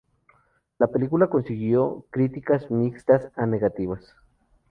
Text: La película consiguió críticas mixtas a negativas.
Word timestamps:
La 0.79 0.87
película 0.87 1.29
consiguió 1.29 2.07
críticas 2.09 2.71
mixtas 2.71 3.31
a 3.35 3.45
negativas. 3.45 4.15